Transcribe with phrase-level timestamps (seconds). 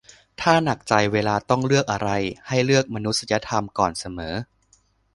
[0.41, 2.09] "ถ้าหนักใจเวลาต้องเลือกอะไร
[2.47, 4.35] ให้เลือกมนุษยธรรมก่อนเสมอ"